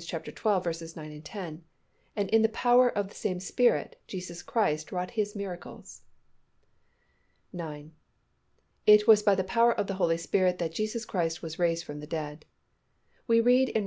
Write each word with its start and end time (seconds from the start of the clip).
9, 0.00 1.22
10), 1.22 1.64
and 2.14 2.28
in 2.30 2.42
the 2.42 2.48
power 2.50 2.88
of 2.88 3.08
the 3.08 3.14
same 3.16 3.40
Spirit, 3.40 3.98
Jesus 4.06 4.44
Christ 4.44 4.92
wrought 4.92 5.10
His 5.10 5.34
miracles. 5.34 6.02
9. 7.52 7.90
It 8.86 9.08
was 9.08 9.24
by 9.24 9.34
the 9.34 9.42
power 9.42 9.72
of 9.74 9.88
the 9.88 9.94
Holy 9.94 10.16
Spirit 10.16 10.58
that 10.60 10.70
Jesus 10.72 11.04
Christ 11.04 11.42
was 11.42 11.58
raised 11.58 11.82
from 11.84 11.98
the 11.98 12.06
dead. 12.06 12.44
We 13.26 13.40
read 13.40 13.70
in 13.70 13.86